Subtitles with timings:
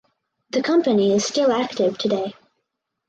[0.49, 2.33] The company is still active today.